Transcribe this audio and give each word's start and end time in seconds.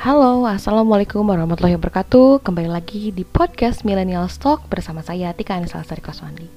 Halo, 0.00 0.48
Assalamualaikum 0.48 1.28
warahmatullahi 1.28 1.76
wabarakatuh. 1.76 2.40
Kembali 2.40 2.72
lagi 2.72 3.12
di 3.12 3.20
podcast 3.20 3.84
Millennial 3.84 4.32
Stock 4.32 4.64
bersama 4.72 5.04
saya 5.04 5.28
Tika 5.36 5.60
Anissa 5.60 5.76
Lestari 5.76 6.00
Koswandi. 6.00 6.48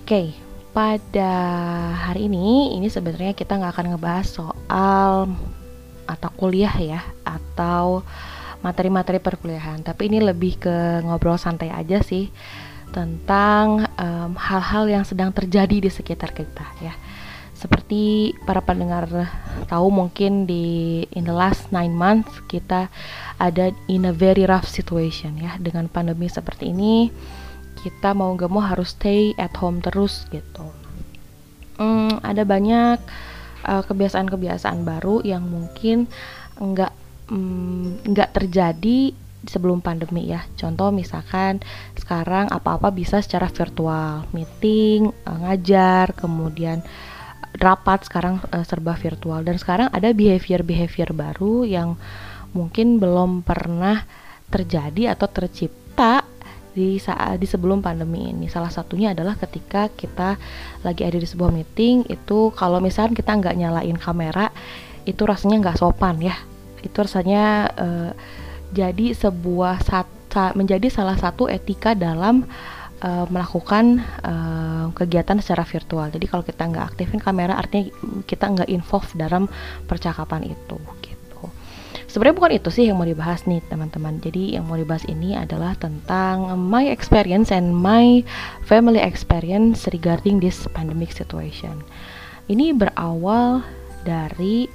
Oke, 0.00 0.32
pada 0.72 1.32
hari 2.00 2.32
ini 2.32 2.80
Ini 2.80 2.88
sebenarnya 2.88 3.36
kita 3.36 3.60
nggak 3.60 3.76
akan 3.76 3.86
ngebahas 3.92 4.24
soal 4.24 5.36
mata 6.08 6.32
kuliah 6.32 6.72
ya 6.80 7.04
Atau 7.28 8.08
materi-materi 8.64 9.20
perkuliahan. 9.20 9.84
Tapi 9.84 10.08
ini 10.08 10.24
lebih 10.24 10.64
ke 10.64 11.04
ngobrol 11.04 11.36
santai 11.36 11.68
aja 11.68 12.00
sih 12.00 12.32
Tentang 12.88 13.84
hal-hal 14.40 14.88
um, 14.88 14.92
yang 14.96 15.04
sedang 15.04 15.28
terjadi 15.36 15.76
di 15.76 15.92
sekitar 15.92 16.32
kita 16.32 16.64
ya 16.80 16.96
seperti 17.60 18.32
para 18.48 18.64
pendengar 18.64 19.28
tahu 19.68 19.92
mungkin 19.92 20.48
di 20.48 21.04
in 21.12 21.28
the 21.28 21.36
last 21.36 21.68
nine 21.68 21.92
months 21.92 22.32
kita 22.48 22.88
ada 23.36 23.68
in 23.84 24.08
a 24.08 24.14
very 24.16 24.48
rough 24.48 24.64
situation 24.64 25.36
ya. 25.36 25.60
Dengan 25.60 25.92
pandemi 25.92 26.32
seperti 26.32 26.72
ini 26.72 27.12
kita 27.84 28.16
mau 28.16 28.32
gak 28.32 28.48
mau 28.48 28.64
harus 28.64 28.96
stay 28.96 29.36
at 29.36 29.52
home 29.60 29.84
terus 29.84 30.24
gitu. 30.32 30.72
Hmm, 31.76 32.16
ada 32.24 32.44
banyak 32.48 33.00
uh, 33.64 33.82
kebiasaan-kebiasaan 33.84 34.84
baru 34.84 35.24
yang 35.24 35.44
mungkin 35.44 36.08
nggak 36.60 36.92
mm, 37.32 38.08
nggak 38.08 38.30
mm, 38.32 38.36
terjadi 38.36 39.00
sebelum 39.48 39.80
pandemi 39.80 40.28
ya. 40.28 40.44
Contoh 40.56 40.92
misalkan 40.92 41.64
sekarang 41.96 42.52
apa-apa 42.52 42.92
bisa 42.92 43.24
secara 43.24 43.48
virtual, 43.48 44.28
meeting, 44.36 45.08
uh, 45.24 45.38
ngajar, 45.48 46.12
kemudian 46.12 46.84
rapat 47.60 48.08
sekarang 48.08 48.40
uh, 48.50 48.64
serba 48.64 48.96
virtual. 48.96 49.44
Dan 49.44 49.60
sekarang 49.60 49.92
ada 49.92 50.10
behavior-behavior 50.16 51.12
baru 51.12 51.68
yang 51.68 52.00
mungkin 52.56 52.98
belum 52.98 53.44
pernah 53.44 54.02
terjadi 54.50 55.14
atau 55.14 55.30
tercipta 55.30 56.26
di 56.70 56.96
saat 56.96 57.38
di 57.38 57.46
sebelum 57.46 57.84
pandemi 57.84 58.32
ini. 58.32 58.48
Salah 58.48 58.72
satunya 58.72 59.12
adalah 59.12 59.36
ketika 59.36 59.92
kita 59.92 60.40
lagi 60.82 61.04
ada 61.04 61.20
di 61.20 61.28
sebuah 61.28 61.52
meeting 61.52 62.08
itu 62.08 62.50
kalau 62.56 62.80
misalnya 62.80 63.14
kita 63.14 63.30
nggak 63.36 63.54
nyalain 63.58 63.98
kamera 64.00 64.48
itu 65.04 65.22
rasanya 65.22 65.68
nggak 65.68 65.78
sopan 65.78 66.18
ya. 66.18 66.34
Itu 66.80 67.04
rasanya 67.04 67.44
uh, 67.76 68.10
jadi 68.70 69.12
sebuah 69.12 69.82
sat, 69.82 70.08
menjadi 70.54 70.86
salah 70.88 71.18
satu 71.18 71.50
etika 71.50 71.92
dalam 71.98 72.46
uh, 73.00 73.26
melakukan 73.28 74.00
uh, 74.24 74.92
kegiatan 74.94 75.40
secara 75.40 75.64
virtual. 75.64 76.08
Jadi 76.12 76.26
kalau 76.28 76.44
kita 76.44 76.62
nggak 76.68 76.86
aktifin 76.94 77.20
kamera, 77.20 77.56
artinya 77.56 77.90
kita 78.24 78.44
nggak 78.48 78.68
involve 78.70 79.08
dalam 79.16 79.48
percakapan 79.88 80.52
itu. 80.52 80.76
Gitu. 81.02 81.42
Sebenarnya 82.10 82.36
bukan 82.36 82.52
itu 82.58 82.68
sih 82.74 82.84
yang 82.90 82.98
mau 82.98 83.08
dibahas 83.08 83.46
nih 83.46 83.62
teman-teman. 83.70 84.18
Jadi 84.20 84.58
yang 84.58 84.68
mau 84.68 84.76
dibahas 84.76 85.06
ini 85.08 85.38
adalah 85.38 85.78
tentang 85.78 86.58
my 86.58 86.86
experience 86.90 87.54
and 87.54 87.72
my 87.72 88.20
family 88.66 89.00
experience 89.00 89.86
regarding 89.90 90.42
this 90.42 90.66
pandemic 90.74 91.14
situation. 91.14 91.80
Ini 92.50 92.74
berawal 92.74 93.62
dari 94.02 94.66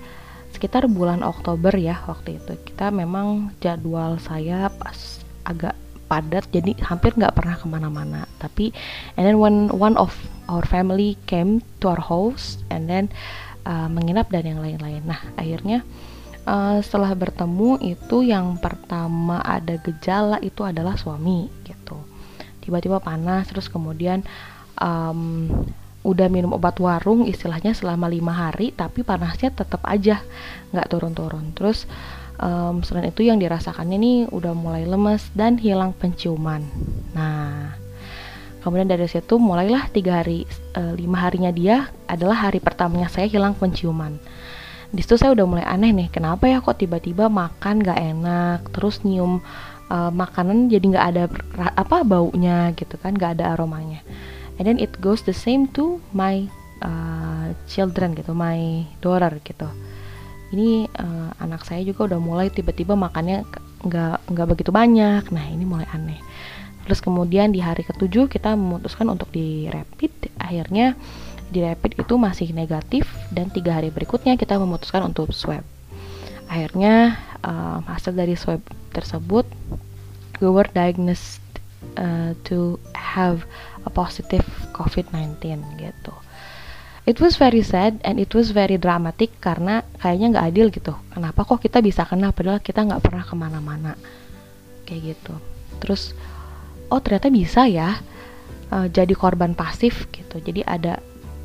sekitar 0.55 0.87
bulan 0.87 1.19
Oktober 1.19 1.75
ya 1.75 1.99
waktu 2.07 2.39
itu. 2.39 2.55
Kita 2.71 2.87
memang 2.87 3.51
jadwal 3.59 4.15
saya 4.23 4.71
pas 4.71 5.19
agak 5.43 5.75
padat 6.05 6.47
jadi 6.53 6.77
hampir 6.85 7.17
nggak 7.17 7.35
pernah 7.35 7.55
ke 7.57 7.65
mana-mana. 7.65 8.29
Tapi 8.37 8.71
and 9.17 9.25
then 9.25 9.37
when 9.41 9.69
one 9.73 9.97
of 9.97 10.13
our 10.47 10.65
family 10.65 11.17
came 11.25 11.65
to 11.81 11.89
our 11.89 12.01
house 12.01 12.61
and 12.69 12.85
then 12.85 13.09
uh, 13.65 13.89
menginap 13.89 14.29
dan 14.29 14.45
yang 14.45 14.61
lain-lain. 14.61 15.01
Nah 15.03 15.21
akhirnya 15.35 15.81
uh, 16.45 16.79
setelah 16.79 17.11
bertemu 17.17 17.81
itu 17.81 18.21
yang 18.23 18.55
pertama 18.61 19.41
ada 19.41 19.75
gejala 19.81 20.37
itu 20.39 20.61
adalah 20.61 20.95
suami 20.95 21.49
gitu. 21.65 21.97
Tiba-tiba 22.61 23.01
panas 23.01 23.49
terus 23.49 23.69
kemudian 23.69 24.25
um, 24.81 25.49
udah 26.05 26.29
minum 26.29 26.53
obat 26.53 26.77
warung 26.77 27.25
istilahnya 27.25 27.73
selama 27.73 28.05
lima 28.05 28.29
hari 28.29 28.69
tapi 28.69 29.01
panasnya 29.01 29.49
tetap 29.49 29.81
aja 29.89 30.21
nggak 30.69 30.89
turun-turun. 30.89 31.57
Terus 31.57 31.89
um, 32.39 32.83
selain 32.83 33.11
itu 33.11 33.27
yang 33.27 33.39
dirasakannya 33.39 33.97
ini 33.97 34.13
udah 34.31 34.53
mulai 34.55 34.83
lemes 34.83 35.27
dan 35.35 35.59
hilang 35.59 35.95
penciuman. 35.95 36.63
Nah 37.15 37.75
kemudian 38.65 38.89
dari 38.89 39.05
situ 39.05 39.37
mulailah 39.37 39.93
tiga 39.93 40.25
hari 40.25 40.49
uh, 40.73 40.97
lima 40.97 41.21
harinya 41.21 41.53
dia 41.53 41.93
adalah 42.09 42.49
hari 42.49 42.57
pertamanya 42.57 43.07
saya 43.11 43.29
hilang 43.29 43.53
penciuman. 43.53 44.17
Di 44.89 45.03
situ 45.03 45.19
saya 45.19 45.35
udah 45.35 45.45
mulai 45.45 45.65
aneh 45.67 45.91
nih 45.91 46.07
kenapa 46.09 46.47
ya 46.47 46.63
kok 46.63 46.79
tiba-tiba 46.79 47.27
makan 47.27 47.83
gak 47.83 47.99
enak 47.99 48.59
terus 48.71 49.03
nyium 49.03 49.43
uh, 49.91 50.09
makanan 50.09 50.71
jadi 50.71 50.85
nggak 50.87 51.07
ada 51.13 51.23
apa 51.75 52.01
baunya 52.07 52.71
gitu 52.73 52.95
kan 52.97 53.13
nggak 53.13 53.39
ada 53.39 53.53
aromanya. 53.53 54.01
And 54.55 54.63
then 54.63 54.79
it 54.79 55.03
goes 55.03 55.27
the 55.27 55.35
same 55.35 55.67
to 55.75 55.99
my 56.15 56.47
uh, 56.79 57.51
children 57.67 58.15
gitu 58.15 58.31
my 58.31 58.87
daughter 59.03 59.35
gitu 59.43 59.67
ini 60.55 60.87
uh, 60.87 61.35
anak 61.43 61.67
saya 61.67 61.83
juga 61.83 62.07
udah 62.07 62.19
mulai 62.23 62.47
tiba-tiba 62.47 62.95
makannya 62.95 63.43
nggak 63.83 64.31
nggak 64.31 64.47
begitu 64.55 64.71
banyak. 64.71 65.27
Nah 65.35 65.45
ini 65.51 65.67
mulai 65.67 65.83
aneh. 65.91 66.17
Terus 66.87 67.03
kemudian 67.03 67.51
di 67.51 67.59
hari 67.59 67.83
ketujuh 67.83 68.31
kita 68.31 68.55
memutuskan 68.55 69.11
untuk 69.11 69.27
di 69.35 69.67
rapid. 69.67 70.31
Akhirnya 70.39 70.95
di 71.51 71.59
rapid 71.59 71.99
itu 71.99 72.15
masih 72.15 72.55
negatif 72.55 73.05
dan 73.35 73.51
tiga 73.51 73.77
hari 73.77 73.91
berikutnya 73.91 74.39
kita 74.39 74.55
memutuskan 74.55 75.03
untuk 75.03 75.35
swab. 75.35 75.67
Akhirnya 76.47 77.19
uh, 77.43 77.83
hasil 77.85 78.15
dari 78.15 78.39
swab 78.39 78.63
tersebut 78.95 79.43
we 80.39 80.47
were 80.47 80.67
diagnosed 80.71 81.43
uh, 81.99 82.31
to 82.47 82.79
have 82.95 83.43
a 83.83 83.91
positive 83.91 84.45
COVID-19 84.73 85.61
gitu 85.77 86.13
it 87.05 87.21
was 87.21 87.37
very 87.37 87.61
sad 87.61 88.01
and 88.01 88.17
it 88.17 88.33
was 88.33 88.49
very 88.49 88.81
dramatic 88.81 89.37
karena 89.37 89.85
kayaknya 90.01 90.27
nggak 90.35 90.45
adil 90.49 90.67
gitu. 90.73 90.93
Kenapa 91.13 91.45
kok 91.45 91.61
kita 91.61 91.79
bisa 91.79 92.01
kena 92.03 92.33
padahal 92.33 92.59
kita 92.59 92.81
nggak 92.81 93.01
pernah 93.05 93.23
ke 93.23 93.35
mana-mana? 93.37 93.93
Kayak 94.89 95.15
gitu. 95.15 95.33
Terus 95.81 96.17
oh 96.89 96.99
ternyata 97.01 97.29
bisa 97.29 97.69
ya 97.69 98.01
uh, 98.73 98.87
jadi 98.89 99.13
korban 99.13 99.53
pasif 99.53 100.09
gitu. 100.09 100.41
Jadi 100.41 100.65
ada 100.65 100.97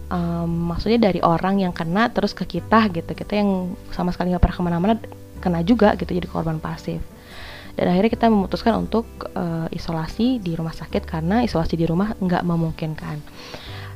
um, 0.08 0.72
maksudnya 0.72 1.12
dari 1.12 1.20
orang 1.20 1.60
yang 1.60 1.76
kena 1.76 2.08
terus 2.08 2.32
ke 2.32 2.48
kita 2.48 2.88
gitu. 2.88 3.12
Kita 3.12 3.36
yang 3.36 3.76
sama 3.92 4.16
sekali 4.16 4.32
nggak 4.32 4.42
pernah 4.42 4.56
ke 4.56 4.64
mana-mana 4.64 4.94
kena 5.44 5.60
juga 5.60 5.92
gitu 6.00 6.08
jadi 6.16 6.24
korban 6.24 6.56
pasif. 6.56 7.04
Dan 7.76 7.86
akhirnya 7.86 8.12
kita 8.12 8.26
memutuskan 8.32 8.80
untuk 8.80 9.06
uh, 9.36 9.68
isolasi 9.70 10.40
di 10.40 10.56
rumah 10.56 10.74
sakit 10.74 11.04
karena 11.04 11.44
isolasi 11.44 11.76
di 11.76 11.86
rumah 11.86 12.12
nggak 12.18 12.42
memungkinkan 12.42 13.16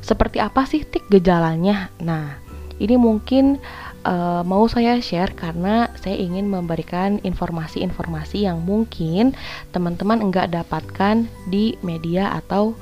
seperti 0.04 0.36
apa 0.36 0.68
sih 0.68 0.84
tik 0.84 1.08
gejalanya? 1.08 1.88
Nah, 2.04 2.36
ini 2.76 3.00
mungkin 3.00 3.56
uh, 4.04 4.44
mau 4.44 4.68
saya 4.68 5.00
share 5.00 5.32
karena 5.32 5.88
saya 5.96 6.20
ingin 6.20 6.46
memberikan 6.46 7.18
informasi-informasi 7.24 8.44
yang 8.44 8.60
mungkin 8.60 9.32
teman-teman 9.72 10.20
enggak 10.20 10.52
dapatkan 10.52 11.24
di 11.48 11.80
media 11.80 12.36
atau 12.36 12.76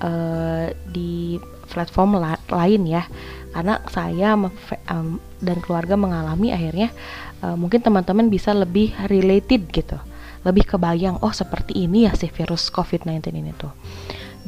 uh, 0.00 0.70
di 0.94 1.42
platform 1.66 2.22
la 2.22 2.38
lain 2.48 2.86
ya. 2.86 3.04
Karena 3.50 3.82
saya 3.90 4.38
um, 4.38 5.18
dan 5.42 5.58
keluarga 5.58 5.98
mengalami 5.98 6.54
akhirnya 6.54 6.94
uh, 7.42 7.58
mungkin 7.58 7.82
teman-teman 7.82 8.30
bisa 8.30 8.54
lebih 8.54 8.94
related 9.10 9.66
gitu. 9.74 9.98
Lebih 10.46 10.78
kebayang 10.78 11.18
oh 11.26 11.34
seperti 11.34 11.74
ini 11.74 12.06
ya 12.06 12.14
si 12.14 12.30
virus 12.30 12.70
COVID-19 12.70 13.34
ini 13.34 13.52
tuh. 13.58 13.74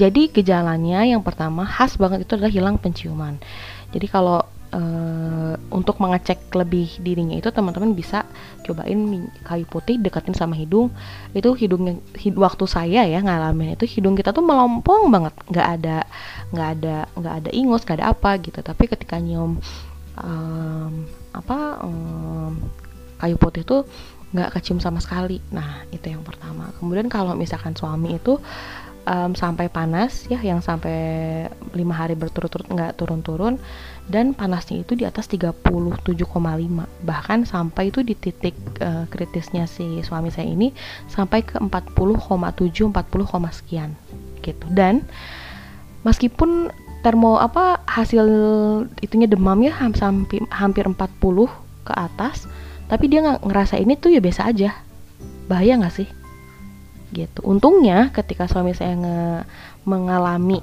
Jadi 0.00 0.32
gejalanya 0.32 1.04
yang 1.04 1.20
pertama 1.20 1.68
khas 1.68 2.00
banget 2.00 2.24
itu 2.24 2.32
adalah 2.40 2.48
hilang 2.48 2.76
penciuman. 2.80 3.36
Jadi 3.92 4.06
kalau 4.08 4.40
uh, 4.72 5.54
untuk 5.68 5.98
mengecek 6.00 6.48
lebih 6.56 6.88
dirinya 7.04 7.36
itu 7.36 7.50
teman-teman 7.52 7.92
bisa 7.92 8.24
cobain 8.64 9.28
kayu 9.44 9.66
putih 9.68 10.00
deketin 10.00 10.32
sama 10.32 10.56
hidung. 10.56 10.88
Itu 11.36 11.52
hidungnya 11.52 12.00
hid, 12.16 12.38
waktu 12.38 12.64
saya 12.64 13.04
ya 13.04 13.20
ngalamin 13.20 13.76
itu 13.76 13.84
hidung 13.84 14.16
kita 14.16 14.32
tuh 14.32 14.40
melompong 14.40 15.10
banget, 15.12 15.34
nggak 15.50 15.68
ada 15.78 15.98
nggak 16.50 16.68
ada 16.80 16.96
nggak 17.18 17.34
ada 17.44 17.50
ingus, 17.52 17.82
nggak 17.84 17.98
ada 18.00 18.08
apa 18.14 18.30
gitu. 18.40 18.58
Tapi 18.64 18.84
ketika 18.88 19.20
nyium 19.20 19.60
um, 20.16 20.92
apa 21.36 21.58
um, 21.84 22.56
kayu 23.20 23.36
putih 23.36 23.62
itu 23.66 23.84
nggak 24.30 24.54
kecium 24.54 24.78
sama 24.78 25.02
sekali. 25.02 25.42
Nah 25.50 25.84
itu 25.90 26.06
yang 26.06 26.22
pertama. 26.22 26.70
Kemudian 26.78 27.10
kalau 27.10 27.34
misalkan 27.34 27.74
suami 27.74 28.16
itu 28.16 28.38
um, 29.06 29.32
sampai 29.32 29.70
panas 29.72 30.26
ya 30.28 30.40
yang 30.40 30.60
sampai 30.60 31.46
lima 31.72 31.94
hari 31.96 32.18
berturut-turut 32.18 32.66
nggak 32.68 33.00
turun-turun. 33.00 33.56
Dan 34.10 34.34
panasnya 34.34 34.82
itu 34.82 34.98
di 34.98 35.06
atas 35.06 35.30
37,5 35.30 36.02
bahkan 37.06 37.46
sampai 37.46 37.94
itu 37.94 38.02
di 38.02 38.18
titik 38.18 38.58
uh, 38.82 39.06
kritisnya 39.06 39.70
si 39.70 40.02
suami 40.02 40.34
saya 40.34 40.50
ini 40.50 40.74
sampai 41.06 41.46
ke 41.46 41.54
40,7 41.62 42.90
40, 42.90 43.54
sekian 43.54 43.94
gitu. 44.42 44.66
Dan 44.66 45.06
meskipun 46.02 46.74
termo 47.06 47.38
apa 47.38 47.80
hasil 47.86 48.26
itunya 49.00 49.30
demam 49.30 49.56
ya 49.62 49.72
hampir 49.72 50.42
hampir 50.52 50.84
40 50.84 50.98
ke 51.86 51.92
atas 51.96 52.44
tapi 52.92 53.08
dia 53.08 53.24
nggak 53.24 53.46
ngerasa 53.46 53.78
ini 53.78 53.94
tuh 53.94 54.10
ya 54.10 54.18
biasa 54.18 54.50
aja. 54.50 54.74
Bahaya 55.46 55.78
nggak 55.78 55.94
sih 55.94 56.19
gitu. 57.10 57.40
Untungnya 57.46 58.10
ketika 58.14 58.46
suami 58.46 58.74
saya 58.74 58.94
nge 58.96 59.20
mengalami 59.86 60.62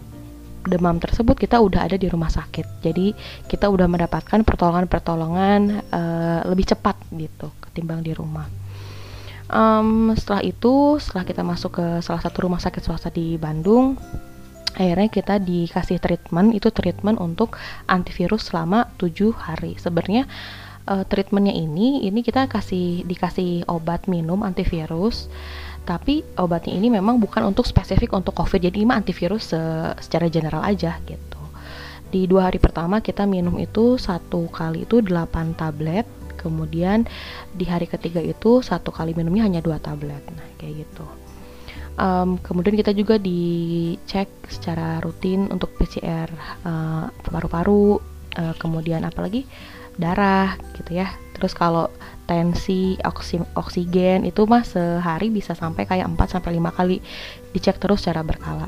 demam 0.67 0.99
tersebut 0.99 1.39
kita 1.39 1.63
udah 1.63 1.87
ada 1.87 1.95
di 1.95 2.11
rumah 2.11 2.27
sakit. 2.27 2.83
Jadi 2.83 3.15
kita 3.47 3.71
udah 3.71 3.87
mendapatkan 3.87 4.43
pertolongan-pertolongan 4.43 5.59
uh, 5.89 6.39
lebih 6.51 6.67
cepat 6.67 6.99
gitu 7.15 7.49
ketimbang 7.63 8.03
di 8.03 8.11
rumah. 8.11 8.45
Um, 9.47 10.11
setelah 10.11 10.43
itu 10.43 10.99
setelah 10.99 11.23
kita 11.23 11.39
masuk 11.39 11.79
ke 11.79 11.85
salah 12.03 12.19
satu 12.19 12.43
rumah 12.43 12.59
sakit 12.59 12.83
swasta 12.83 13.07
di 13.07 13.39
Bandung 13.39 13.95
akhirnya 14.77 15.09
kita 15.09 15.41
dikasih 15.41 15.97
treatment 15.97 16.53
itu 16.53 16.69
treatment 16.69 17.17
untuk 17.17 17.57
antivirus 17.89 18.53
selama 18.53 18.85
tujuh 19.01 19.33
hari. 19.33 19.73
Sebenarnya 19.81 20.29
uh, 20.85 21.03
treatmentnya 21.03 21.57
ini 21.57 22.05
ini 22.05 22.21
kita 22.21 22.45
kasih 22.45 23.03
dikasih 23.03 23.65
obat 23.65 24.05
minum 24.05 24.45
antivirus 24.45 25.27
tapi 25.87 26.19
obatnya 26.35 26.75
ini 26.75 26.91
memang 26.91 27.15
bukan 27.15 27.47
untuk 27.47 27.63
spesifik 27.63 28.11
untuk 28.11 28.35
COVID. 28.35 28.59
Jadi 28.59 28.83
ini 28.83 28.91
antivirus 28.91 29.55
se 29.55 29.61
secara 30.03 30.27
general 30.27 30.59
aja 30.67 30.99
gitu. 31.07 31.39
Di 32.11 32.27
dua 32.27 32.51
hari 32.51 32.59
pertama 32.59 32.99
kita 32.99 33.23
minum 33.23 33.55
itu 33.55 33.95
satu 33.95 34.51
kali 34.51 34.83
itu 34.83 34.99
8 34.99 35.55
tablet. 35.55 36.03
Kemudian 36.35 37.07
di 37.55 37.65
hari 37.65 37.87
ketiga 37.87 38.19
itu 38.19 38.59
satu 38.59 38.91
kali 38.91 39.15
minumnya 39.15 39.47
hanya 39.47 39.63
dua 39.63 39.79
tablet. 39.79 40.21
Nah 40.35 40.47
kayak 40.59 40.83
gitu. 40.83 41.07
Um, 41.97 42.37
kemudian 42.37 42.77
kita 42.77 42.93
juga 42.93 43.17
dicek 43.17 44.29
secara 44.51 45.01
rutin 45.01 45.49
untuk 45.49 45.73
PCR 45.81 46.29
uh, 46.61 47.09
paru-paru 47.25 47.97
uh, 48.37 48.53
kemudian 48.61 49.01
apalagi 49.01 49.49
darah 49.97 50.61
gitu 50.77 50.93
ya 50.93 51.09
terus 51.37 51.53
kalau 51.53 51.93
tensi 52.27 52.99
oksi, 53.05 53.39
oksigen 53.55 54.27
itu 54.27 54.43
mah 54.43 54.67
sehari 54.67 55.31
bisa 55.31 55.55
sampai 55.55 55.87
kayak 55.87 56.09
4 56.11 56.33
sampai 56.37 56.59
5 56.59 56.77
kali 56.77 56.97
dicek 57.55 57.79
terus 57.79 58.03
secara 58.03 58.25
berkala. 58.25 58.67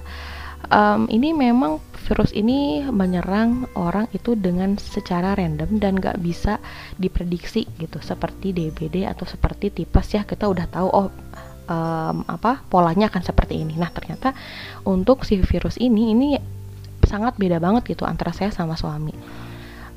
Um, 0.69 1.09
ini 1.09 1.33
memang 1.33 1.81
virus 2.07 2.35
ini 2.35 2.83
menyerang 2.85 3.67
orang 3.73 4.11
itu 4.13 4.35
dengan 4.35 4.75
secara 4.77 5.33
random 5.33 5.79
dan 5.81 5.97
gak 5.97 6.19
bisa 6.19 6.59
diprediksi 6.99 7.65
gitu 7.79 7.97
seperti 8.03 8.51
DBD 8.51 9.07
atau 9.07 9.23
seperti 9.23 9.71
tipes 9.71 10.13
ya 10.13 10.27
kita 10.27 10.45
udah 10.45 10.67
tahu 10.67 10.87
oh 10.89 11.07
um, 11.69 12.17
apa 12.27 12.65
polanya 12.67 13.07
akan 13.07 13.23
seperti 13.23 13.61
ini. 13.61 13.77
Nah 13.77 13.91
ternyata 13.91 14.35
untuk 14.83 15.23
si 15.23 15.39
virus 15.39 15.79
ini 15.79 16.11
ini 16.11 16.29
sangat 17.07 17.39
beda 17.39 17.57
banget 17.57 17.95
gitu 17.95 18.03
antara 18.05 18.35
saya 18.35 18.51
sama 18.51 18.75
suami. 18.75 19.15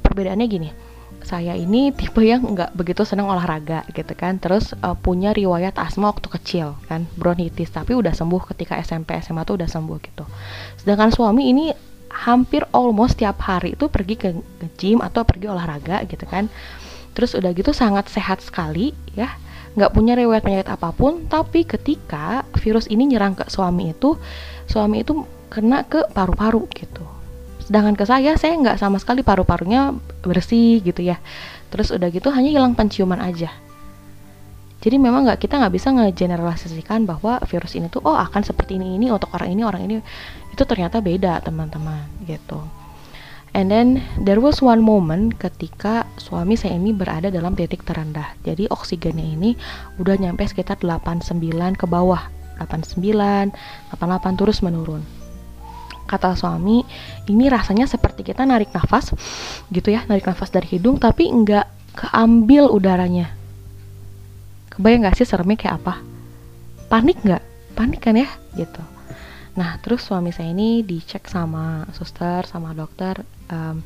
Perbedaannya 0.01 0.47
gini 0.47 0.92
saya 1.25 1.55
ini 1.55 1.95
tipe 1.95 2.21
yang 2.23 2.55
nggak 2.55 2.75
begitu 2.75 3.07
senang 3.07 3.31
olahraga 3.31 3.87
gitu 3.91 4.13
kan. 4.15 4.39
Terus 4.43 4.75
uh, 4.83 4.97
punya 4.97 5.31
riwayat 5.31 5.79
asma 5.79 6.11
waktu 6.11 6.29
kecil 6.29 6.79
kan 6.91 7.07
bronkitis. 7.15 7.71
Tapi 7.71 7.95
udah 7.95 8.13
sembuh 8.13 8.43
ketika 8.55 8.79
SMP 8.81 9.19
SMA 9.21 9.43
tuh 9.45 9.61
udah 9.61 9.69
sembuh 9.69 9.99
gitu. 10.03 10.25
Sedangkan 10.81 11.13
suami 11.15 11.53
ini 11.53 11.71
hampir 12.13 12.69
almost 12.77 13.17
tiap 13.17 13.41
hari 13.41 13.73
itu 13.73 13.89
pergi 13.89 14.15
ke, 14.21 14.29
ke 14.37 14.67
gym 14.77 15.01
atau 15.01 15.25
pergi 15.25 15.47
olahraga 15.49 16.05
gitu 16.09 16.25
kan. 16.25 16.51
Terus 17.13 17.37
udah 17.37 17.53
gitu 17.53 17.77
sangat 17.77 18.09
sehat 18.09 18.41
sekali 18.41 18.97
ya. 19.13 19.29
Nggak 19.73 19.93
punya 19.93 20.17
riwayat 20.17 20.45
penyakit 20.45 20.69
apa 20.73 20.93
pun. 20.93 21.29
Tapi 21.29 21.69
ketika 21.69 22.45
virus 22.61 22.89
ini 22.89 23.13
nyerang 23.13 23.37
ke 23.37 23.49
suami 23.53 23.93
itu 23.93 24.17
suami 24.65 25.05
itu 25.05 25.25
kena 25.53 25.85
ke 25.85 26.09
paru-paru 26.17 26.65
gitu 26.73 27.12
sedangkan 27.73 27.97
ke 27.97 28.05
saya 28.05 28.37
saya 28.37 28.53
nggak 28.61 28.77
sama 28.77 29.01
sekali 29.01 29.25
paru-parunya 29.25 29.97
bersih 30.21 30.85
gitu 30.85 31.01
ya. 31.01 31.17
Terus 31.73 31.89
udah 31.89 32.13
gitu 32.13 32.29
hanya 32.29 32.53
hilang 32.53 32.77
penciuman 32.77 33.17
aja. 33.17 33.49
Jadi 34.85 35.01
memang 35.01 35.25
nggak 35.25 35.41
kita 35.41 35.57
nggak 35.57 35.73
bisa 35.73 35.89
ngegeneralisasikan 35.89 37.09
bahwa 37.09 37.41
virus 37.49 37.73
ini 37.73 37.89
tuh 37.89 38.05
oh 38.05 38.13
akan 38.13 38.45
seperti 38.45 38.77
ini 38.77 39.01
ini 39.01 39.09
untuk 39.09 39.33
orang 39.33 39.57
ini 39.57 39.65
orang 39.65 39.89
ini. 39.89 40.05
Itu 40.53 40.69
ternyata 40.69 41.01
beda 41.01 41.41
teman-teman 41.41 42.29
gitu. 42.29 42.61
And 43.57 43.73
then 43.73 44.05
there 44.21 44.45
was 44.45 44.61
one 44.61 44.85
moment 44.85 45.41
ketika 45.41 46.05
suami 46.21 46.61
saya 46.61 46.77
ini 46.77 46.93
berada 46.93 47.33
dalam 47.33 47.57
titik 47.57 47.89
terendah. 47.89 48.37
Jadi 48.45 48.69
oksigennya 48.69 49.25
ini 49.25 49.57
udah 49.97 50.21
nyampe 50.21 50.45
sekitar 50.45 50.77
89 50.85 51.41
ke 51.81 51.89
bawah. 51.89 52.21
89 52.61 53.01
88 53.01 54.37
terus 54.37 54.61
menurun 54.61 55.22
kata 56.07 56.35
suami 56.37 56.83
ini 57.29 57.45
rasanya 57.49 57.89
seperti 57.89 58.27
kita 58.27 58.45
narik 58.45 58.71
nafas 58.75 59.15
gitu 59.71 59.89
ya 59.93 60.05
narik 60.07 60.27
nafas 60.29 60.51
dari 60.53 60.69
hidung 60.69 60.99
tapi 60.99 61.29
nggak 61.29 61.97
keambil 61.97 62.73
udaranya. 62.73 63.33
Kebayang 64.73 65.05
nggak 65.05 65.17
sih 65.21 65.29
seremnya 65.29 65.61
kayak 65.61 65.77
apa? 65.85 65.95
Panik 66.89 67.21
nggak? 67.21 67.43
Panik 67.77 68.01
kan 68.01 68.17
ya? 68.17 68.29
Gitu. 68.57 68.81
Nah 69.57 69.77
terus 69.85 70.01
suami 70.05 70.33
saya 70.33 70.53
ini 70.53 70.81
dicek 70.81 71.29
sama 71.29 71.85
suster 71.93 72.49
sama 72.49 72.73
dokter 72.73 73.21
um, 73.53 73.85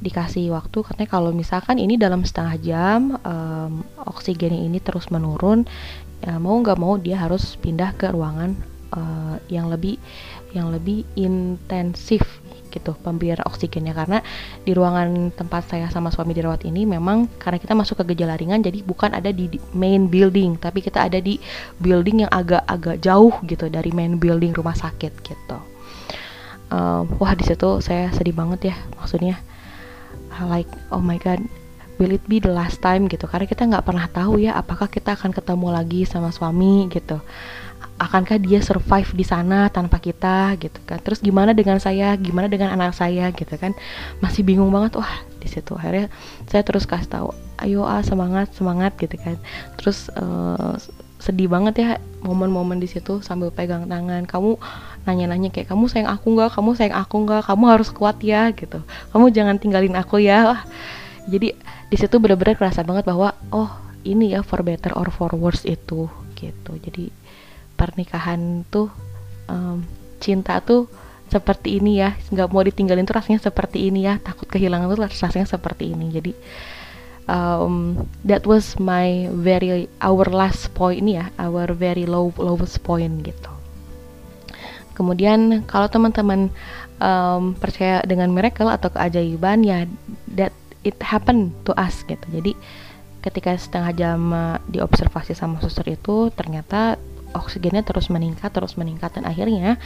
dikasih 0.00 0.50
waktu 0.52 0.84
katanya 0.84 1.08
kalau 1.08 1.30
misalkan 1.30 1.78
ini 1.78 1.94
dalam 1.94 2.26
setengah 2.26 2.56
jam 2.60 3.00
um, 3.20 3.84
oksigennya 4.04 4.60
ini 4.64 4.82
terus 4.82 5.08
menurun 5.12 5.68
ya 6.24 6.40
mau 6.40 6.56
nggak 6.58 6.80
mau 6.80 6.96
dia 6.96 7.20
harus 7.20 7.54
pindah 7.60 7.94
ke 7.94 8.10
ruangan 8.10 8.56
uh, 8.96 9.36
yang 9.52 9.68
lebih 9.68 10.00
yang 10.54 10.70
lebih 10.70 11.02
intensif 11.18 12.22
gitu 12.74 12.90
pemberian 12.98 13.38
oksigennya. 13.46 13.94
Karena 13.94 14.18
di 14.66 14.74
ruangan 14.74 15.30
tempat 15.30 15.70
saya 15.70 15.86
sama 15.94 16.10
suami 16.10 16.34
dirawat 16.34 16.66
ini 16.66 16.82
memang 16.82 17.30
karena 17.38 17.62
kita 17.62 17.78
masuk 17.78 18.02
ke 18.02 18.14
gejala 18.14 18.34
ringan 18.34 18.62
jadi 18.62 18.82
bukan 18.82 19.14
ada 19.14 19.30
di 19.30 19.46
main 19.70 20.10
building 20.10 20.58
tapi 20.58 20.82
kita 20.82 21.06
ada 21.06 21.22
di 21.22 21.38
building 21.78 22.26
yang 22.26 22.32
agak-agak 22.34 22.98
jauh 22.98 23.34
gitu 23.46 23.70
dari 23.70 23.94
main 23.94 24.18
building 24.18 24.50
rumah 24.54 24.74
sakit 24.74 25.12
gitu. 25.22 25.58
Uh, 26.74 27.06
wah 27.22 27.34
di 27.38 27.46
situ 27.46 27.78
saya 27.78 28.10
sedih 28.10 28.34
banget 28.34 28.74
ya 28.74 28.76
maksudnya 28.98 29.38
like 30.50 30.66
oh 30.90 30.98
my 30.98 31.20
god 31.20 31.38
will 32.02 32.10
it 32.10 32.24
be 32.26 32.42
the 32.42 32.50
last 32.50 32.82
time 32.82 33.06
gitu. 33.06 33.30
Karena 33.30 33.46
kita 33.46 33.62
nggak 33.70 33.86
pernah 33.86 34.10
tahu 34.10 34.42
ya 34.42 34.58
apakah 34.58 34.90
kita 34.90 35.14
akan 35.14 35.30
ketemu 35.30 35.70
lagi 35.70 36.02
sama 36.02 36.34
suami 36.34 36.90
gitu 36.90 37.22
akankah 37.94 38.42
dia 38.42 38.58
survive 38.58 39.06
di 39.14 39.22
sana 39.22 39.70
tanpa 39.70 40.02
kita 40.02 40.58
gitu 40.58 40.78
kan? 40.82 40.98
Terus 41.02 41.22
gimana 41.22 41.54
dengan 41.54 41.78
saya? 41.78 42.14
Gimana 42.18 42.50
dengan 42.50 42.74
anak 42.74 42.94
saya 42.94 43.30
gitu 43.30 43.54
kan? 43.54 43.72
Masih 44.18 44.42
bingung 44.42 44.70
banget 44.74 44.98
wah 44.98 45.12
di 45.38 45.46
situ. 45.46 45.78
Akhirnya 45.78 46.10
saya 46.50 46.62
terus 46.66 46.84
kasih 46.84 47.08
tahu 47.10 47.28
ayo 47.62 47.86
ah 47.86 48.02
semangat 48.02 48.50
semangat 48.54 48.98
gitu 48.98 49.14
kan. 49.18 49.38
Terus 49.78 50.10
uh, 50.18 50.74
sedih 51.22 51.48
banget 51.48 51.74
ya 51.80 51.90
momen-momen 52.20 52.82
di 52.82 52.90
situ 52.90 53.22
sambil 53.22 53.54
pegang 53.54 53.86
tangan. 53.86 54.26
Kamu 54.26 54.58
nanya-nanya 55.06 55.54
kayak 55.54 55.70
kamu 55.70 55.86
sayang 55.86 56.10
aku 56.10 56.34
nggak? 56.34 56.50
Kamu 56.50 56.70
sayang 56.74 56.96
aku 56.98 57.16
nggak? 57.24 57.42
Kamu 57.46 57.64
harus 57.70 57.88
kuat 57.94 58.18
ya 58.20 58.50
gitu. 58.52 58.82
Kamu 59.14 59.30
jangan 59.30 59.56
tinggalin 59.62 59.94
aku 59.94 60.18
ya. 60.18 60.50
Wah. 60.50 60.60
Jadi 61.30 61.56
di 61.88 61.96
situ 61.96 62.18
benar-benar 62.18 62.58
kerasa 62.58 62.82
banget 62.82 63.06
bahwa 63.06 63.32
oh 63.54 63.70
ini 64.04 64.36
ya 64.36 64.44
for 64.44 64.60
better 64.60 64.92
or 64.98 65.08
for 65.08 65.32
worse 65.32 65.64
itu 65.64 66.10
gitu. 66.36 66.72
Jadi 66.82 67.08
pernikahan 67.84 68.64
tuh 68.72 68.88
um, 69.52 69.84
cinta 70.24 70.64
tuh 70.64 70.88
seperti 71.28 71.76
ini 71.76 72.00
ya. 72.00 72.16
Nggak 72.32 72.48
mau 72.48 72.64
ditinggalin 72.64 73.04
tuh 73.04 73.20
rasanya 73.20 73.44
seperti 73.44 73.92
ini 73.92 74.08
ya. 74.08 74.16
Takut 74.24 74.48
kehilangan 74.48 74.88
tuh 74.88 75.04
rasanya 75.04 75.44
seperti 75.44 75.92
ini. 75.92 76.08
Jadi 76.08 76.32
um, 77.28 78.08
that 78.24 78.48
was 78.48 78.80
my 78.80 79.28
very 79.36 79.92
our 80.00 80.24
last 80.32 80.72
point 80.72 81.04
ya. 81.04 81.28
Our 81.36 81.76
very 81.76 82.08
low 82.08 82.32
lowest 82.40 82.80
point 82.80 83.20
gitu. 83.20 83.52
Kemudian 84.96 85.66
kalau 85.68 85.90
teman-teman 85.90 86.54
um, 87.02 87.52
percaya 87.58 88.00
dengan 88.06 88.30
miracle 88.30 88.70
atau 88.70 88.88
keajaiban 88.94 89.66
ya 89.66 89.90
that 90.32 90.54
it 90.86 90.96
happen 91.02 91.50
to 91.66 91.74
us 91.74 92.06
gitu. 92.06 92.22
Jadi 92.30 92.54
ketika 93.24 93.56
setengah 93.56 93.92
jam 93.96 94.20
uh, 94.30 94.60
diobservasi 94.68 95.32
sama 95.32 95.58
suster 95.64 95.88
itu 95.88 96.28
ternyata 96.36 97.00
oksigennya 97.34 97.82
terus 97.82 98.08
meningkat 98.08 98.54
terus 98.54 98.78
meningkat 98.78 99.18
dan 99.18 99.26
akhirnya 99.26 99.76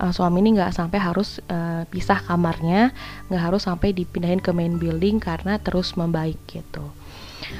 uh, 0.00 0.10
suami 0.10 0.40
ini 0.40 0.58
nggak 0.58 0.72
sampai 0.72 0.98
harus 0.98 1.38
uh, 1.52 1.84
pisah 1.86 2.18
kamarnya 2.24 2.90
nggak 3.28 3.42
harus 3.42 3.68
sampai 3.68 3.92
dipindahin 3.92 4.40
ke 4.40 4.50
main 4.50 4.80
building 4.80 5.20
karena 5.20 5.60
terus 5.60 5.94
membaik 5.94 6.40
gitu. 6.48 6.82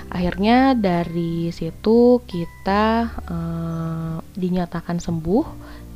Akhirnya 0.09 0.73
dari 0.73 1.53
situ 1.53 2.25
kita 2.25 3.13
uh, 3.29 4.17
dinyatakan 4.33 4.97
sembuh 4.97 5.45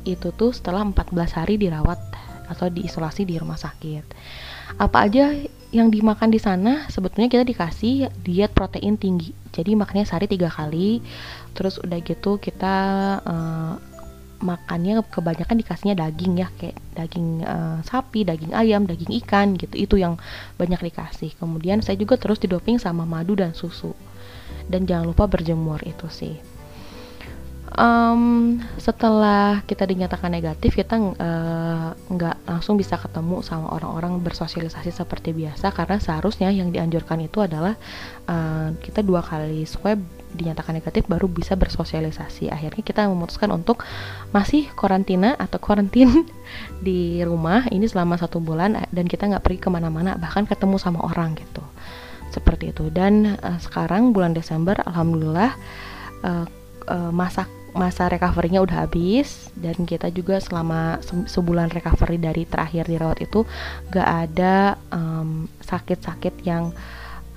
itu 0.05 0.29
tuh 0.31 0.53
setelah 0.53 0.85
14 0.85 1.37
hari 1.37 1.57
dirawat 1.57 1.99
atau 2.49 2.65
diisolasi 2.69 3.25
di 3.29 3.35
rumah 3.37 3.57
sakit 3.57 4.05
apa 4.77 5.09
aja 5.09 5.33
yang 5.69 5.93
dimakan 5.93 6.33
di 6.33 6.41
sana 6.41 6.89
sebetulnya 6.89 7.29
kita 7.29 7.45
dikasih 7.45 8.09
diet 8.25 8.53
protein 8.53 8.97
tinggi 8.97 9.33
jadi 9.53 9.77
makannya 9.77 10.05
sehari 10.05 10.25
tiga 10.29 10.49
kali 10.49 11.01
terus 11.53 11.77
udah 11.81 11.99
gitu 12.01 12.41
kita 12.41 12.75
uh, 13.21 13.73
makannya 14.39 15.03
kebanyakan 15.11 15.59
dikasihnya 15.59 15.95
daging 15.99 16.39
ya 16.39 16.47
kayak 16.55 16.79
daging 16.95 17.43
uh, 17.43 17.83
sapi, 17.83 18.23
daging 18.23 18.55
ayam, 18.55 18.87
daging 18.87 19.11
ikan 19.19 19.59
gitu 19.59 19.75
itu 19.75 19.99
yang 19.99 20.15
banyak 20.55 20.79
dikasih. 20.79 21.35
Kemudian 21.35 21.83
saya 21.83 21.99
juga 21.99 22.15
terus 22.15 22.39
didoping 22.39 22.79
sama 22.79 23.03
madu 23.03 23.35
dan 23.35 23.51
susu. 23.51 23.91
dan 24.69 24.85
jangan 24.85 25.09
lupa 25.09 25.25
berjemur 25.25 25.81
itu 25.81 26.07
sih 26.13 26.37
um, 27.75 28.57
setelah 28.81 29.61
kita 29.65 29.85
dinyatakan 29.85 30.31
negatif 30.33 30.73
kita 30.73 30.95
eh, 30.97 31.87
nggak 31.93 32.35
uh, 32.45 32.47
langsung 32.49 32.79
bisa 32.79 32.97
ketemu 32.97 33.45
sama 33.45 33.69
orang-orang 33.75 34.17
bersosialisasi 34.23 34.89
seperti 34.89 35.35
biasa 35.35 35.69
karena 35.75 36.01
seharusnya 36.01 36.49
yang 36.49 36.73
dianjurkan 36.73 37.21
itu 37.21 37.43
adalah 37.43 37.77
uh, 38.25 38.73
kita 38.81 39.05
dua 39.05 39.21
kali 39.21 39.67
swab 39.67 39.99
dinyatakan 40.29 40.77
negatif 40.77 41.09
baru 41.09 41.25
bisa 41.25 41.57
bersosialisasi. 41.57 42.53
Akhirnya 42.53 42.85
kita 42.85 43.09
memutuskan 43.09 43.49
untuk 43.49 43.81
masih 44.29 44.69
karantina 44.77 45.33
atau 45.33 45.57
karantin 45.57 46.29
di 46.85 47.21
rumah 47.25 47.65
ini 47.73 47.89
selama 47.89 48.17
satu 48.21 48.37
bulan 48.37 48.77
dan 48.93 49.05
kita 49.09 49.25
nggak 49.25 49.41
pergi 49.41 49.59
ke 49.61 49.69
mana-mana 49.73 50.15
bahkan 50.21 50.45
ketemu 50.45 50.77
sama 50.77 51.01
orang 51.01 51.33
gitu. 51.33 51.65
Seperti 52.29 52.69
itu. 52.69 52.93
Dan 52.93 53.41
uh, 53.41 53.57
sekarang 53.57 54.13
bulan 54.13 54.37
Desember 54.37 54.77
alhamdulillah 54.85 55.57
uh, 56.21 56.45
uh, 56.85 57.09
masa 57.09 57.49
masa 57.73 58.09
recovery-nya 58.09 58.63
udah 58.63 58.87
habis 58.87 59.53
dan 59.57 59.85
kita 59.85 60.09
juga 60.09 60.41
selama 60.41 61.01
sebulan 61.29 61.69
recovery 61.69 62.17
dari 62.17 62.43
terakhir 62.45 62.89
dirawat 62.89 63.19
itu 63.23 63.45
gak 63.93 64.29
ada 64.29 64.77
sakit-sakit 65.63 66.35
um, 66.41 66.45
yang 66.45 66.63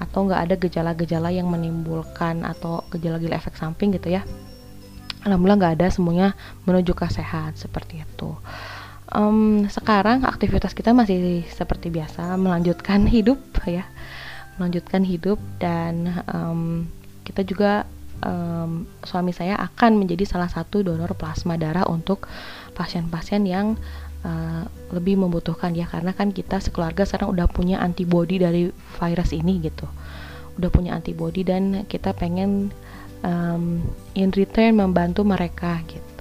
atau 0.02 0.26
gak 0.26 0.40
ada 0.50 0.54
gejala-gejala 0.58 1.30
yang 1.30 1.46
menimbulkan 1.46 2.42
atau 2.42 2.82
gejala-gejala 2.90 3.38
efek 3.38 3.54
samping 3.54 3.94
gitu 3.94 4.10
ya. 4.10 4.26
Alhamdulillah 5.22 5.58
gak 5.70 5.74
ada 5.78 5.88
semuanya 5.94 6.28
menuju 6.66 6.92
ke 6.98 7.06
sehat 7.06 7.54
seperti 7.54 8.02
itu. 8.02 8.34
Um, 9.12 9.68
sekarang 9.68 10.24
aktivitas 10.24 10.72
kita 10.74 10.90
masih 10.96 11.46
seperti 11.52 11.92
biasa 11.92 12.34
melanjutkan 12.34 13.06
hidup 13.14 13.38
ya. 13.64 13.86
Melanjutkan 14.58 15.06
hidup 15.06 15.38
dan 15.62 16.24
um, 16.28 16.90
kita 17.22 17.46
juga 17.46 17.86
um, 18.23 18.87
suami 19.02 19.35
saya 19.35 19.59
akan 19.59 19.99
menjadi 19.99 20.25
salah 20.26 20.49
satu 20.49 20.83
donor 20.83 21.14
plasma 21.19 21.59
darah 21.59 21.87
untuk 21.91 22.26
pasien-pasien 22.73 23.45
yang 23.45 23.75
uh, 24.25 24.64
lebih 24.95 25.19
membutuhkan 25.19 25.75
ya. 25.75 25.91
Karena 25.91 26.14
kan 26.14 26.31
kita 26.31 26.62
sekeluarga 26.62 27.02
sekarang 27.02 27.35
udah 27.35 27.47
punya 27.50 27.83
antibody 27.83 28.38
dari 28.38 28.71
virus 28.73 29.31
ini 29.35 29.61
gitu. 29.62 29.87
Udah 30.57 30.71
punya 30.71 30.95
antibody 30.95 31.43
dan 31.43 31.85
kita 31.91 32.14
pengen 32.14 32.71
um, 33.26 33.83
in 34.14 34.31
return 34.33 34.79
membantu 34.79 35.25
mereka 35.25 35.81
gitu 35.88 36.12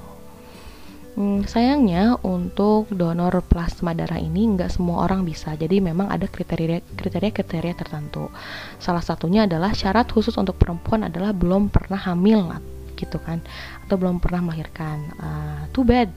Hmm, 1.12 1.44
sayangnya 1.44 2.16
untuk 2.24 2.88
donor 2.96 3.44
plasma 3.44 3.92
darah 3.92 4.16
ini 4.16 4.56
nggak 4.56 4.72
semua 4.72 5.04
orang 5.04 5.28
bisa. 5.28 5.52
Jadi 5.60 5.84
memang 5.84 6.08
ada 6.08 6.24
kriteria 6.24 6.80
kriteria 6.96 7.76
tertentu. 7.76 8.32
Salah 8.80 9.04
satunya 9.04 9.44
adalah 9.44 9.76
syarat 9.76 10.08
khusus 10.08 10.32
untuk 10.40 10.56
perempuan 10.56 11.04
adalah 11.04 11.36
belum 11.36 11.68
pernah 11.68 12.00
hamil 12.00 12.56
gitu 12.96 13.20
kan, 13.20 13.44
atau 13.84 14.00
belum 14.00 14.24
pernah 14.24 14.40
melahirkan. 14.40 14.98
Uh, 15.20 15.62
too 15.76 15.84
bad 15.84 16.08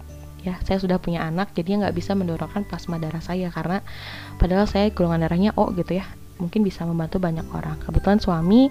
ya 0.44 0.60
saya 0.60 0.76
sudah 0.76 1.00
punya 1.00 1.24
anak 1.24 1.56
jadi 1.56 1.80
nggak 1.80 1.96
bisa 1.96 2.12
mendonorkan 2.12 2.68
plasma 2.68 3.00
darah 3.00 3.24
saya 3.24 3.48
karena 3.48 3.80
padahal 4.36 4.68
saya 4.68 4.92
golongan 4.92 5.24
darahnya 5.24 5.56
O 5.56 5.72
gitu 5.72 5.96
ya 5.96 6.04
mungkin 6.36 6.60
bisa 6.60 6.84
membantu 6.84 7.16
banyak 7.16 7.48
orang 7.56 7.80
kebetulan 7.80 8.20
suami 8.20 8.68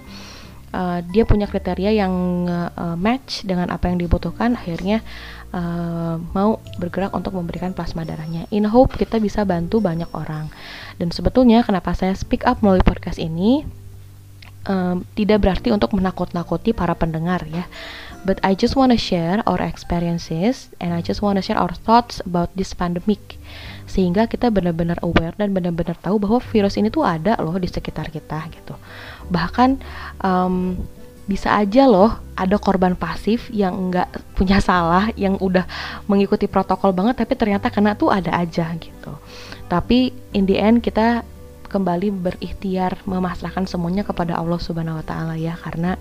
uh, 0.74 0.98
dia 1.06 1.22
punya 1.22 1.46
kriteria 1.46 1.94
yang 1.94 2.12
uh, 2.50 2.98
match 2.98 3.46
dengan 3.46 3.70
apa 3.70 3.86
yang 3.86 4.02
dibutuhkan 4.02 4.58
akhirnya 4.58 5.06
uh, 5.54 6.18
mau 6.34 6.58
bergerak 6.82 7.14
untuk 7.14 7.38
memberikan 7.38 7.70
plasma 7.70 8.02
darahnya. 8.02 8.50
In 8.50 8.66
hope 8.66 8.98
kita 8.98 9.22
bisa 9.22 9.46
bantu 9.46 9.78
banyak 9.78 10.10
orang. 10.10 10.50
Dan 10.98 11.14
sebetulnya 11.14 11.62
kenapa 11.62 11.94
saya 11.94 12.18
speak 12.18 12.42
up 12.42 12.58
melalui 12.60 12.82
podcast 12.82 13.22
ini 13.22 13.62
um, 14.66 15.06
tidak 15.14 15.46
berarti 15.46 15.70
untuk 15.70 15.94
menakut-nakuti 15.94 16.74
para 16.74 16.98
pendengar 16.98 17.46
ya. 17.46 17.70
But 18.24 18.40
I 18.40 18.56
just 18.56 18.72
wanna 18.72 18.96
share 18.96 19.44
our 19.44 19.60
experiences 19.60 20.72
and 20.80 20.96
I 20.96 21.04
just 21.04 21.20
wanna 21.20 21.44
share 21.44 21.60
our 21.60 21.76
thoughts 21.76 22.24
about 22.24 22.48
this 22.56 22.72
pandemic 22.72 23.36
sehingga 23.84 24.24
kita 24.24 24.48
benar-benar 24.48 24.96
aware 25.04 25.36
dan 25.36 25.52
benar-benar 25.52 26.00
tahu 26.00 26.16
bahwa 26.16 26.40
virus 26.40 26.80
ini 26.80 26.88
tuh 26.88 27.04
ada 27.04 27.36
loh 27.36 27.52
di 27.60 27.68
sekitar 27.68 28.08
kita 28.08 28.48
gitu. 28.48 28.74
Bahkan 29.30 29.80
um, 30.24 30.78
bisa 31.24 31.56
aja 31.56 31.88
loh 31.88 32.12
ada 32.36 32.60
korban 32.60 32.92
pasif 32.92 33.48
yang 33.48 33.88
nggak 33.88 34.36
punya 34.36 34.60
salah 34.60 35.08
yang 35.16 35.40
udah 35.40 35.64
mengikuti 36.04 36.44
protokol 36.44 36.92
banget 36.92 37.24
tapi 37.24 37.32
ternyata 37.32 37.72
kena 37.72 37.96
tuh 37.96 38.12
ada 38.12 38.36
aja 38.36 38.68
gitu. 38.76 39.12
Tapi 39.70 40.12
in 40.36 40.44
the 40.44 40.60
end 40.60 40.84
kita 40.84 41.24
kembali 41.72 42.12
berikhtiar 42.12 43.00
memasrahkan 43.08 43.66
semuanya 43.66 44.04
kepada 44.04 44.36
Allah 44.36 44.60
Subhanahu 44.60 45.00
wa 45.00 45.06
taala 45.06 45.34
ya. 45.40 45.56
Karena 45.56 45.96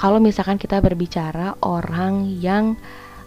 kalau 0.00 0.16
misalkan 0.18 0.56
kita 0.56 0.80
berbicara 0.80 1.60
orang 1.60 2.24
yang 2.40 2.80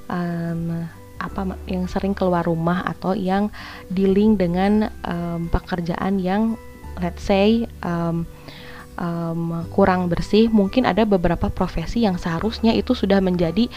um, 0.09 0.89
apa 1.21 1.55
yang 1.69 1.87
sering 1.87 2.11
keluar 2.11 2.43
rumah 2.43 2.83
atau 2.83 3.15
yang 3.15 3.47
dealing 3.87 4.35
dengan 4.35 4.91
um, 5.07 5.47
pekerjaan 5.47 6.19
yang 6.19 6.59
let's 6.99 7.23
say 7.23 7.63
um, 7.85 8.27
um, 8.97 9.65
kurang 9.73 10.09
bersih, 10.09 10.49
mungkin 10.49 10.85
ada 10.85 11.05
beberapa 11.07 11.49
profesi 11.49 12.05
yang 12.05 12.19
seharusnya 12.19 12.73
itu 12.75 12.93
sudah 12.93 13.19
menjadi 13.19 13.69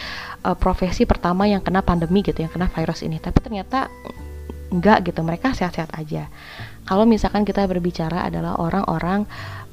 uh, 0.45 0.57
profesi 0.57 1.03
pertama 1.07 1.45
yang 1.49 1.61
kena 1.61 1.81
pandemi 1.81 2.21
gitu, 2.25 2.43
yang 2.43 2.51
kena 2.51 2.69
virus 2.69 3.01
ini. 3.05 3.17
Tapi 3.21 3.37
ternyata 3.41 3.89
enggak 4.73 5.07
gitu, 5.07 5.23
mereka 5.23 5.55
sehat-sehat 5.55 5.95
aja. 5.95 6.27
Kalau 6.87 7.03
misalkan 7.03 7.43
kita 7.43 7.67
berbicara 7.67 8.27
adalah 8.27 8.59
orang-orang 8.59 9.27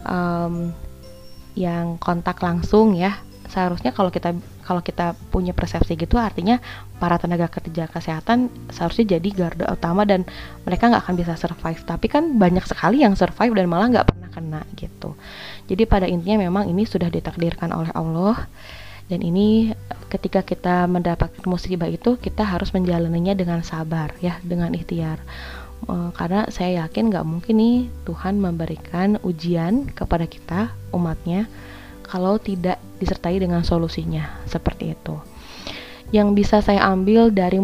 um, 0.06 0.74
yang 1.54 1.98
kontak 2.02 2.42
langsung 2.42 2.98
ya, 2.98 3.22
seharusnya 3.54 3.94
kalau 3.94 4.10
kita 4.10 4.34
kalau 4.64 4.80
kita 4.80 5.12
punya 5.28 5.52
persepsi 5.52 5.94
gitu 5.94 6.16
artinya 6.18 6.58
para 6.96 7.20
tenaga 7.20 7.46
kerja 7.46 7.86
kesehatan 7.86 8.50
seharusnya 8.72 9.14
jadi 9.14 9.28
garda 9.30 9.70
utama 9.70 10.02
dan 10.08 10.24
mereka 10.64 10.88
nggak 10.90 11.04
akan 11.04 11.14
bisa 11.14 11.32
survive 11.36 11.78
tapi 11.84 12.10
kan 12.10 12.34
banyak 12.40 12.64
sekali 12.64 13.04
yang 13.04 13.14
survive 13.14 13.52
dan 13.52 13.68
malah 13.68 13.92
nggak 13.92 14.06
pernah 14.10 14.23
kena 14.34 14.66
gitu 14.74 15.14
jadi 15.70 15.86
pada 15.86 16.10
intinya 16.10 16.42
memang 16.42 16.66
ini 16.66 16.82
sudah 16.82 17.06
ditakdirkan 17.06 17.70
oleh 17.70 17.94
Allah 17.94 18.50
dan 19.06 19.20
ini 19.20 19.70
ketika 20.10 20.42
kita 20.42 20.88
mendapat 20.90 21.30
musibah 21.46 21.86
itu 21.86 22.16
kita 22.18 22.42
harus 22.42 22.72
menjalaninya 22.74 23.36
dengan 23.36 23.62
sabar 23.62 24.16
ya 24.18 24.40
dengan 24.42 24.74
ikhtiar 24.74 25.22
uh, 25.86 26.10
karena 26.16 26.48
saya 26.48 26.84
yakin 26.84 27.12
nggak 27.12 27.26
mungkin 27.28 27.54
nih 27.60 27.78
Tuhan 28.08 28.40
memberikan 28.40 29.20
ujian 29.20 29.92
kepada 29.92 30.24
kita 30.24 30.72
umatnya 30.90 31.46
kalau 32.04 32.36
tidak 32.38 32.78
disertai 33.00 33.40
dengan 33.40 33.64
solusinya 33.64 34.44
seperti 34.44 34.94
itu. 34.94 35.16
Yang 36.12 36.28
bisa 36.36 36.56
saya 36.62 36.84
ambil 36.94 37.32
dari 37.34 37.58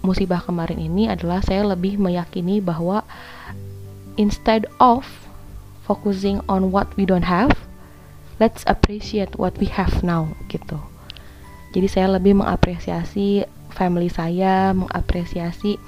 musibah 0.00 0.40
kemarin 0.40 0.80
ini 0.80 1.10
adalah 1.10 1.44
saya 1.44 1.66
lebih 1.68 2.00
meyakini 2.00 2.62
bahwa 2.62 3.04
instead 4.16 4.64
of 4.80 5.04
focusing 5.84 6.40
on 6.48 6.70
what 6.74 6.90
we 6.94 7.04
don't 7.04 7.26
have, 7.26 7.52
let's 8.40 8.64
appreciate 8.66 9.36
what 9.36 9.56
we 9.60 9.68
have 9.68 10.00
now 10.00 10.32
gitu. 10.48 10.80
Jadi 11.70 11.86
saya 11.86 12.06
lebih 12.10 12.40
mengapresiasi 12.40 13.46
family 13.70 14.10
saya, 14.10 14.74
mengapresiasi 14.74 15.78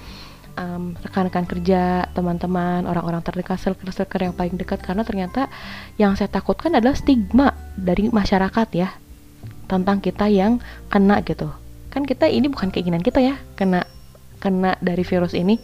um, 0.54 0.94
rekan-rekan 1.02 1.48
kerja, 1.48 2.06
teman-teman, 2.14 2.86
orang-orang 2.86 3.24
terdekat, 3.24 3.58
circle-circle 3.58 4.22
yang 4.22 4.34
paling 4.36 4.54
dekat 4.54 4.78
karena 4.78 5.02
ternyata 5.02 5.50
yang 5.98 6.14
saya 6.14 6.30
takutkan 6.30 6.76
adalah 6.76 6.94
stigma 6.94 7.56
dari 7.74 8.12
masyarakat 8.12 8.68
ya 8.76 8.94
tentang 9.66 9.98
kita 10.04 10.28
yang 10.28 10.60
kena 10.92 11.24
gitu. 11.24 11.50
Kan 11.92 12.04
kita 12.04 12.28
ini 12.28 12.48
bukan 12.48 12.72
keinginan 12.72 13.04
kita 13.04 13.20
ya, 13.20 13.36
kena 13.56 13.84
kena 14.38 14.76
dari 14.82 15.02
virus 15.06 15.32
ini. 15.32 15.56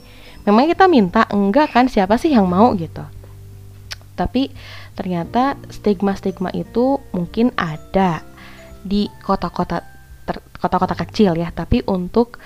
Memang 0.46 0.70
kita 0.70 0.88
minta, 0.88 1.28
enggak 1.28 1.76
kan 1.76 1.90
siapa 1.90 2.16
sih 2.16 2.32
yang 2.32 2.48
mau 2.48 2.72
gitu. 2.78 3.04
Tapi 4.18 4.50
ternyata 4.98 5.54
stigma-stigma 5.70 6.50
itu 6.50 6.98
mungkin 7.14 7.54
ada 7.54 8.26
di 8.82 9.06
kota-kota 9.22 9.86
kota-kota 10.58 10.98
kecil 10.98 11.38
ya, 11.38 11.54
tapi 11.54 11.86
untuk 11.86 12.42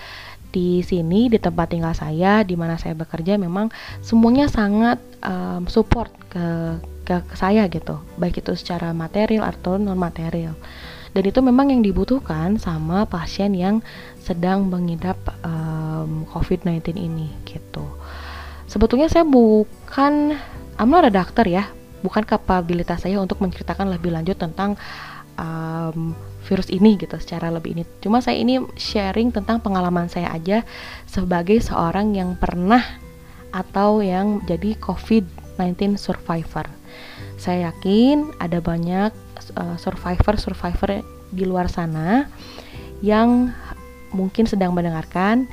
di 0.52 0.84
sini 0.84 1.32
di 1.32 1.40
tempat 1.40 1.72
tinggal 1.72 1.96
saya 1.96 2.44
di 2.44 2.52
mana 2.60 2.76
saya 2.76 2.92
bekerja 2.92 3.40
memang 3.40 3.72
semuanya 4.04 4.52
sangat 4.52 5.00
um, 5.24 5.64
support 5.64 6.12
ke, 6.28 6.76
ke 7.08 7.24
ke 7.24 7.34
saya 7.40 7.64
gitu. 7.72 7.96
Baik 8.20 8.44
itu 8.44 8.52
secara 8.52 8.92
material 8.92 9.48
atau 9.48 9.80
non 9.80 9.96
material 9.96 10.52
dan 11.12 11.22
itu 11.28 11.40
memang 11.44 11.68
yang 11.68 11.84
dibutuhkan 11.84 12.56
sama 12.56 13.04
pasien 13.04 13.52
yang 13.52 13.84
sedang 14.16 14.68
mengidap 14.72 15.20
um, 15.44 16.24
COVID-19 16.32 16.96
ini 16.96 17.28
gitu. 17.44 17.84
Sebetulnya 18.64 19.12
saya 19.12 19.28
bukan 19.28 20.40
I'm 20.82 20.90
not 20.90 21.06
a 21.06 21.14
doctor 21.14 21.46
ya 21.46 21.70
bukan 22.02 22.26
kapabilitas 22.26 23.06
saya 23.06 23.22
untuk 23.22 23.38
menceritakan 23.38 23.86
lebih 23.86 24.10
lanjut 24.10 24.34
tentang 24.34 24.74
um, 25.38 26.10
virus 26.42 26.66
ini 26.74 26.98
gitu 26.98 27.14
secara 27.22 27.54
lebih 27.54 27.78
ini. 27.78 27.86
Cuma 28.02 28.18
saya 28.18 28.42
ini 28.42 28.58
sharing 28.74 29.30
tentang 29.30 29.62
pengalaman 29.62 30.10
saya 30.10 30.34
aja 30.34 30.66
sebagai 31.06 31.62
seorang 31.62 32.18
yang 32.18 32.34
pernah 32.34 32.82
atau 33.54 34.02
yang 34.02 34.42
jadi 34.44 34.74
COVID-19 34.82 35.94
survivor. 35.96 36.66
saya 37.38 37.72
yakin 37.72 38.34
ada 38.38 38.62
banyak 38.62 39.10
uh, 39.58 39.76
survivor-survivor 39.78 41.02
di 41.34 41.42
luar 41.42 41.66
sana 41.66 42.30
yang 43.02 43.50
mungkin 44.14 44.46
sedang 44.46 44.70
mendengarkan 44.76 45.50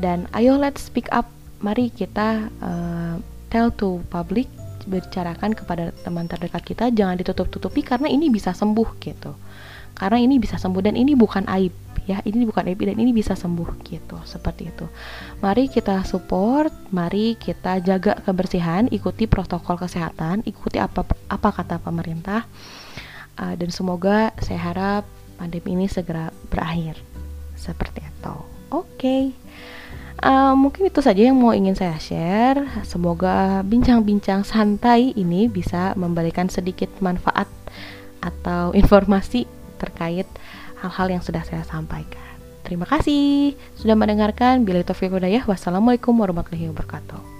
dan 0.00 0.26
ayo 0.34 0.58
let's 0.58 0.90
speak 0.90 1.06
up 1.14 1.30
mari 1.62 1.92
kita 1.92 2.50
uh, 2.64 3.14
tell 3.52 3.70
to 3.70 4.02
public 4.10 4.50
bicarakan 4.86 5.52
kepada 5.52 5.92
teman 6.04 6.28
terdekat 6.30 6.62
kita 6.64 6.84
jangan 6.94 7.18
ditutup-tutupi 7.18 7.84
karena 7.84 8.08
ini 8.08 8.32
bisa 8.32 8.54
sembuh 8.54 8.88
gitu. 9.00 9.32
Karena 9.96 10.16
ini 10.16 10.40
bisa 10.40 10.56
sembuh 10.56 10.80
dan 10.80 10.96
ini 10.96 11.12
bukan 11.12 11.44
aib 11.50 11.74
ya. 12.08 12.24
Ini 12.24 12.46
bukan 12.48 12.72
aib 12.72 12.80
dan 12.80 12.96
ini 12.96 13.12
bisa 13.12 13.36
sembuh 13.36 13.84
gitu. 13.84 14.16
Seperti 14.24 14.72
itu. 14.72 14.86
Mari 15.44 15.68
kita 15.68 16.06
support 16.08 16.72
mari 16.94 17.36
kita 17.36 17.82
jaga 17.84 18.16
kebersihan 18.22 18.88
ikuti 18.88 19.28
protokol 19.28 19.76
kesehatan 19.76 20.46
ikuti 20.48 20.80
apa 20.80 21.04
apa 21.28 21.48
kata 21.52 21.82
pemerintah 21.82 22.48
uh, 23.36 23.54
dan 23.58 23.68
semoga 23.68 24.32
saya 24.40 24.60
harap 24.72 25.04
pandemi 25.36 25.76
ini 25.76 25.86
segera 25.90 26.32
berakhir. 26.48 26.96
Seperti 27.58 28.00
itu. 28.00 28.36
Oke. 28.70 28.96
okay. 28.96 29.22
Uh, 30.20 30.52
mungkin 30.52 30.92
itu 30.92 31.00
saja 31.00 31.32
yang 31.32 31.40
mau 31.40 31.56
ingin 31.56 31.72
saya 31.72 31.96
share. 31.96 32.60
Semoga 32.84 33.64
bincang-bincang 33.64 34.44
santai 34.44 35.16
ini 35.16 35.48
bisa 35.48 35.96
memberikan 35.96 36.52
sedikit 36.52 36.92
manfaat 37.00 37.48
atau 38.20 38.72
informasi 38.80 39.48
terkait 39.80 40.28
hal-hal 40.84 41.08
yang 41.08 41.22
sudah 41.24 41.40
saya 41.40 41.64
sampaikan. 41.64 42.20
Terima 42.68 42.84
kasih 42.84 43.56
sudah 43.80 43.96
mendengarkan. 43.96 44.68
Bila 44.68 44.84
itu 44.84 44.92
Wassalamualaikum 45.48 46.12
warahmatullahi 46.12 46.68
wabarakatuh. 46.68 47.39